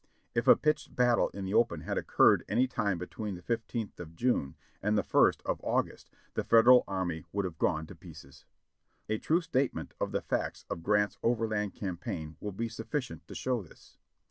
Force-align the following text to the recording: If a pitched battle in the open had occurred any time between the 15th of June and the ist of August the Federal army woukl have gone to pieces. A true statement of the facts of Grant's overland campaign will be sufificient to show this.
If 0.33 0.47
a 0.47 0.55
pitched 0.55 0.95
battle 0.95 1.29
in 1.29 1.45
the 1.45 1.53
open 1.53 1.81
had 1.81 1.95
occurred 1.95 2.43
any 2.49 2.65
time 2.65 2.97
between 2.97 3.35
the 3.35 3.43
15th 3.43 3.99
of 3.99 4.15
June 4.15 4.55
and 4.81 4.97
the 4.97 5.05
ist 5.27 5.43
of 5.45 5.61
August 5.63 6.09
the 6.33 6.43
Federal 6.43 6.83
army 6.87 7.23
woukl 7.31 7.43
have 7.43 7.59
gone 7.59 7.85
to 7.85 7.93
pieces. 7.93 8.45
A 9.09 9.19
true 9.19 9.41
statement 9.41 9.93
of 10.01 10.11
the 10.11 10.21
facts 10.23 10.65
of 10.71 10.81
Grant's 10.81 11.19
overland 11.21 11.75
campaign 11.75 12.35
will 12.39 12.51
be 12.51 12.67
sufificient 12.67 13.27
to 13.27 13.35
show 13.35 13.61
this. 13.61 13.99